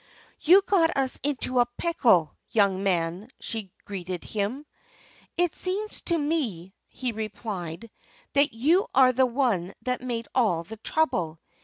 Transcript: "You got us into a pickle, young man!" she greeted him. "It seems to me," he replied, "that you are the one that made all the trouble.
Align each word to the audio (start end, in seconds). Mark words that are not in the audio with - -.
"You 0.39 0.63
got 0.63 0.97
us 0.97 1.19
into 1.21 1.59
a 1.59 1.67
pickle, 1.77 2.35
young 2.49 2.81
man!" 2.81 3.29
she 3.39 3.71
greeted 3.85 4.23
him. 4.23 4.65
"It 5.37 5.55
seems 5.55 6.01
to 6.05 6.17
me," 6.17 6.73
he 6.87 7.11
replied, 7.11 7.91
"that 8.33 8.51
you 8.53 8.87
are 8.95 9.13
the 9.13 9.27
one 9.27 9.75
that 9.83 10.01
made 10.01 10.27
all 10.33 10.63
the 10.63 10.77
trouble. 10.77 11.39